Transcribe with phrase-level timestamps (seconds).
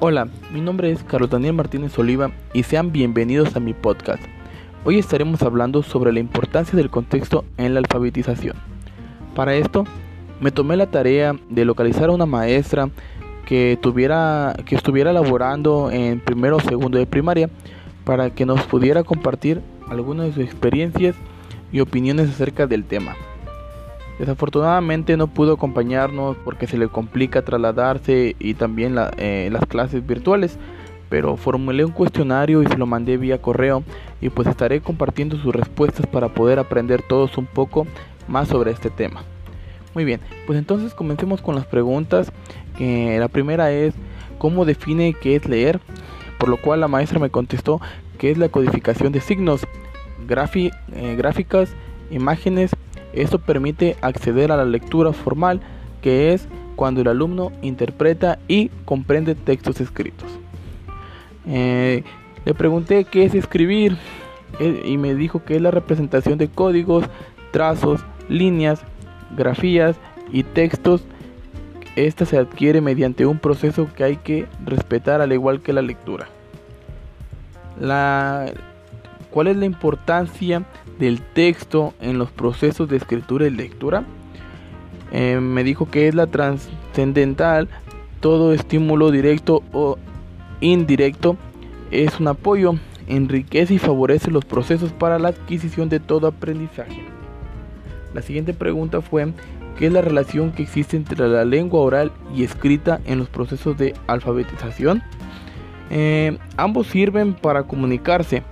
[0.00, 4.22] Hola, mi nombre es Carlos Daniel Martínez Oliva y sean bienvenidos a mi podcast.
[4.84, 8.54] Hoy estaremos hablando sobre la importancia del contexto en la alfabetización.
[9.34, 9.82] Para esto,
[10.38, 12.90] me tomé la tarea de localizar a una maestra
[13.44, 17.50] que, tuviera, que estuviera laborando en primero o segundo de primaria
[18.04, 21.16] para que nos pudiera compartir algunas de sus experiencias
[21.72, 23.16] y opiniones acerca del tema.
[24.18, 30.58] Desafortunadamente no pudo acompañarnos porque se le complica trasladarse y también eh, las clases virtuales,
[31.08, 33.84] pero formulé un cuestionario y se lo mandé vía correo
[34.20, 37.86] y pues estaré compartiendo sus respuestas para poder aprender todos un poco
[38.26, 39.22] más sobre este tema.
[39.94, 42.32] Muy bien, pues entonces comencemos con las preguntas.
[42.78, 43.94] la primera es,
[44.38, 45.80] ¿cómo define qué es leer?
[46.38, 47.80] Por lo cual la maestra me contestó
[48.18, 49.62] que es la codificación de signos,
[50.28, 51.70] eh, gráficas,
[52.10, 52.72] imágenes,
[53.12, 55.60] esto permite acceder a la lectura formal,
[56.02, 60.28] que es cuando el alumno interpreta y comprende textos escritos.
[61.46, 62.04] Eh,
[62.44, 63.96] le pregunté qué es escribir
[64.60, 67.04] eh, y me dijo que es la representación de códigos,
[67.50, 68.80] trazos, líneas,
[69.36, 69.96] grafías
[70.32, 71.02] y textos.
[71.96, 76.28] Esta se adquiere mediante un proceso que hay que respetar al igual que la lectura.
[77.80, 78.52] La,
[79.30, 80.64] ¿Cuál es la importancia
[80.98, 84.04] del texto en los procesos de escritura y lectura.
[85.12, 87.68] Eh, me dijo que es la trascendental,
[88.20, 89.96] todo estímulo directo o
[90.60, 91.36] indirecto
[91.90, 92.74] es un apoyo,
[93.06, 97.04] enriquece y favorece los procesos para la adquisición de todo aprendizaje.
[98.12, 99.32] La siguiente pregunta fue,
[99.78, 103.78] ¿qué es la relación que existe entre la lengua oral y escrita en los procesos
[103.78, 105.02] de alfabetización?
[105.90, 108.42] Eh, ambos sirven para comunicarse,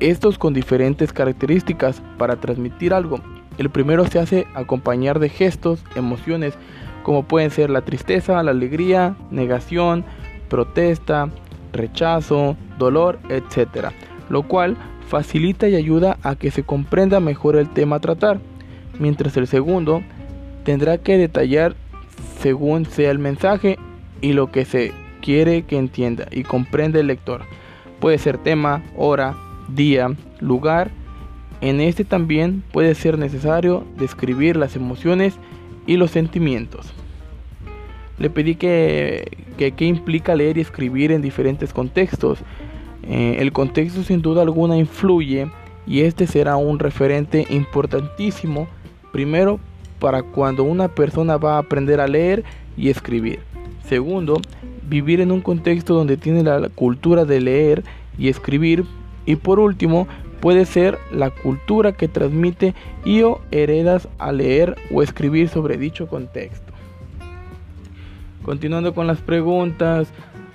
[0.00, 3.20] estos con diferentes características para transmitir algo.
[3.58, 6.54] El primero se hace acompañar de gestos, emociones,
[7.02, 10.04] como pueden ser la tristeza, la alegría, negación,
[10.48, 11.30] protesta,
[11.72, 13.88] rechazo, dolor, etc.
[14.28, 14.76] Lo cual
[15.08, 18.40] facilita y ayuda a que se comprenda mejor el tema a tratar,
[18.98, 20.02] mientras el segundo
[20.64, 21.76] tendrá que detallar
[22.40, 23.78] según sea el mensaje
[24.20, 24.92] y lo que se
[25.22, 27.42] quiere que entienda y comprenda el lector.
[28.00, 29.36] Puede ser tema, hora,
[29.68, 30.90] día, lugar.
[31.60, 35.34] En este también puede ser necesario describir las emociones
[35.86, 36.92] y los sentimientos.
[38.18, 42.38] Le pedí que, que, implica leer y escribir en diferentes contextos.
[43.02, 45.50] Eh, el contexto sin duda alguna influye
[45.86, 48.66] y este será un referente importantísimo
[49.12, 49.60] primero
[49.98, 52.44] para cuando una persona va a aprender a leer
[52.76, 53.40] y escribir.
[53.88, 54.40] Segundo,
[54.88, 57.84] vivir en un contexto donde tiene la cultura de leer
[58.18, 58.84] y escribir
[59.26, 60.06] y por último,
[60.40, 66.06] puede ser la cultura que transmite y o heredas a leer o escribir sobre dicho
[66.06, 66.72] contexto.
[68.42, 70.08] Continuando con las preguntas,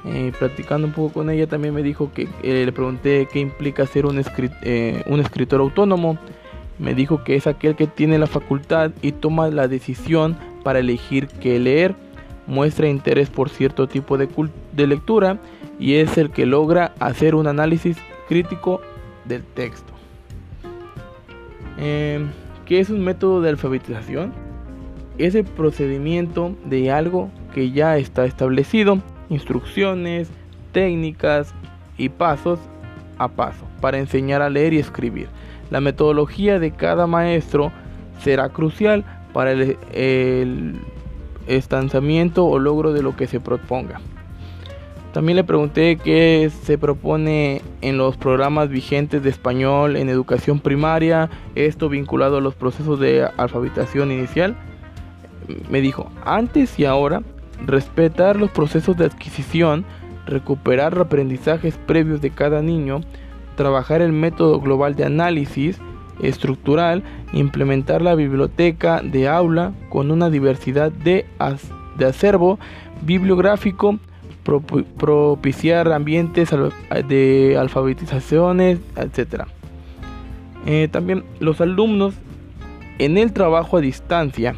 [0.05, 3.85] eh, practicando un poco con ella, también me dijo que eh, le pregunté qué implica
[3.85, 4.23] ser un,
[4.63, 6.17] eh, un escritor autónomo.
[6.79, 11.27] Me dijo que es aquel que tiene la facultad y toma la decisión para elegir
[11.27, 11.95] qué leer,
[12.47, 14.29] muestra interés por cierto tipo de,
[14.73, 15.37] de lectura
[15.79, 18.81] y es el que logra hacer un análisis crítico
[19.25, 19.91] del texto.
[21.77, 22.25] Eh,
[22.65, 24.33] ¿Qué es un método de alfabetización?
[25.17, 28.99] Es el procedimiento de algo que ya está establecido,
[29.29, 30.29] instrucciones,
[30.71, 31.53] técnicas
[31.97, 32.59] y pasos
[33.17, 35.27] a paso para enseñar a leer y escribir.
[35.69, 37.71] La metodología de cada maestro
[38.19, 40.79] será crucial para el, el
[42.35, 43.99] o logro de lo que se proponga.
[45.13, 51.29] También le pregunté qué se propone en los programas vigentes de español en educación primaria,
[51.55, 54.55] esto vinculado a los procesos de alfabetización inicial.
[55.69, 57.23] Me dijo, antes y ahora,
[57.65, 59.83] respetar los procesos de adquisición,
[60.25, 63.01] recuperar aprendizajes previos de cada niño,
[63.57, 65.77] trabajar el método global de análisis
[66.21, 67.03] estructural,
[67.33, 71.25] implementar la biblioteca de aula con una diversidad de,
[71.97, 72.59] de acervo
[73.01, 73.99] bibliográfico,
[74.43, 76.49] propiciar ambientes
[77.07, 79.43] de alfabetizaciones, etc.
[80.65, 82.15] Eh, también los alumnos
[82.99, 84.55] en el trabajo a distancia,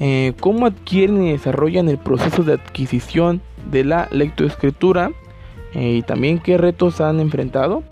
[0.00, 3.40] eh, cómo adquieren y desarrollan el proceso de adquisición
[3.70, 5.12] de la lectoescritura
[5.74, 7.84] eh, y también qué retos han enfrentado.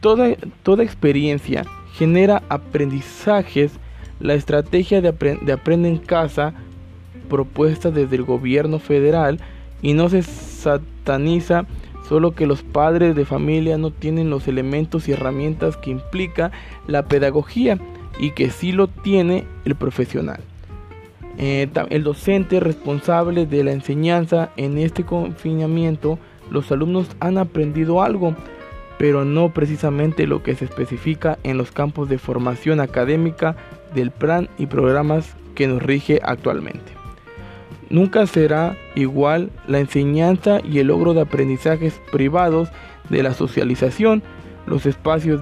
[0.00, 1.64] Toda, toda experiencia
[1.94, 3.72] genera aprendizajes.
[4.20, 6.54] La estrategia de, de aprende en casa
[7.26, 9.40] propuesta desde el gobierno federal
[9.82, 11.66] y no se sataniza
[12.08, 16.52] solo que los padres de familia no tienen los elementos y herramientas que implica
[16.86, 17.78] la pedagogía
[18.18, 20.40] y que sí lo tiene el profesional.
[21.38, 26.18] Eh, el docente responsable de la enseñanza en este confinamiento,
[26.50, 28.34] los alumnos han aprendido algo,
[28.98, 33.56] pero no precisamente lo que se especifica en los campos de formación académica
[33.94, 36.95] del plan y programas que nos rige actualmente.
[37.88, 42.68] Nunca será igual la enseñanza y el logro de aprendizajes privados
[43.08, 44.22] de la socialización,
[44.66, 45.40] los espacios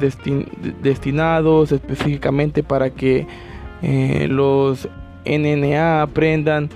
[0.82, 3.26] destinados específicamente para que
[3.82, 4.88] eh, los
[5.24, 6.68] NNA aprendan,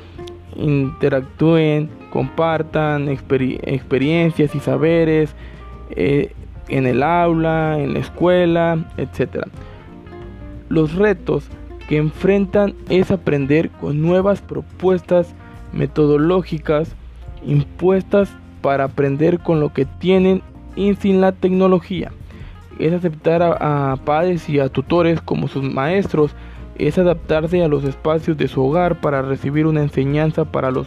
[0.56, 5.34] interactúen, compartan experiencias y saberes
[5.90, 6.32] eh,
[6.68, 9.46] en el aula, en la escuela, etc.
[10.70, 11.48] Los retos
[11.88, 15.34] que enfrentan es aprender con nuevas propuestas
[15.72, 16.94] metodológicas
[17.44, 18.30] impuestas
[18.62, 20.42] para aprender con lo que tienen
[20.76, 22.12] y sin la tecnología.
[22.78, 26.34] Es aceptar a padres y a tutores como sus maestros
[26.78, 30.86] es adaptarse a los espacios de su hogar para recibir una enseñanza para los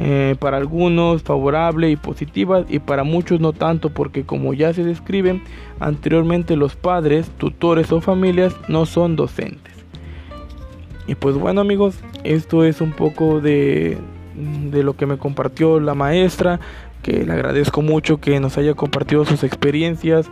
[0.00, 4.84] eh, para algunos favorable y positiva y para muchos no tanto porque como ya se
[4.84, 5.42] describen
[5.80, 9.77] anteriormente los padres, tutores o familias no son docentes.
[11.08, 13.96] Y pues bueno amigos, esto es un poco de,
[14.70, 16.60] de lo que me compartió la maestra,
[17.02, 20.26] que le agradezco mucho que nos haya compartido sus experiencias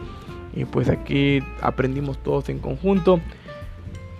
[0.55, 3.20] y pues aquí aprendimos todos en conjunto.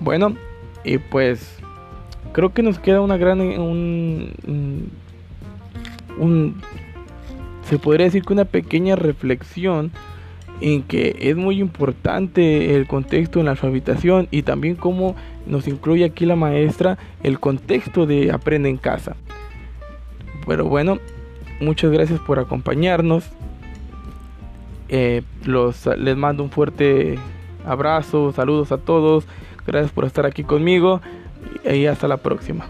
[0.00, 0.35] Bueno,
[0.82, 1.58] y pues
[2.32, 3.41] creo que nos queda una gran...
[3.41, 4.32] Un,
[6.19, 6.62] un,
[7.69, 9.93] se podría decir que una pequeña reflexión
[10.61, 15.17] en que es muy importante el contexto en la alfabetización y también cómo
[15.47, 19.17] nos incluye aquí la maestra el contexto de aprende en casa.
[20.47, 20.99] Pero bueno,
[21.61, 23.25] muchas gracias por acompañarnos.
[24.88, 27.19] Eh, los, les mando un fuerte
[27.64, 29.26] abrazo, saludos a todos.
[29.67, 31.00] Gracias por estar aquí conmigo
[31.64, 32.67] y hasta la próxima.